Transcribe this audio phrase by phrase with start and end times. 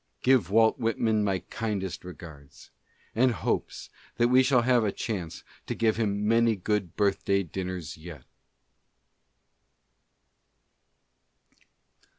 [0.23, 2.71] Give Walt Whitman my kindest regards,
[3.13, 7.43] and hopes that we shall have a chance to give him a good many birthday
[7.43, 8.23] dinners yet.